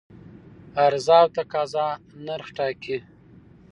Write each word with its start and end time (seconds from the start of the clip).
عرضه 0.83 1.15
او 1.21 1.27
تقاضا 1.35 1.87
نرخ 2.25 2.47
ټاکي 2.57 2.97